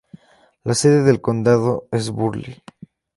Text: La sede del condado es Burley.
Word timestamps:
La 0.65 0.73
sede 0.73 1.03
del 1.03 1.21
condado 1.21 1.87
es 1.91 2.09
Burley. 2.09 2.63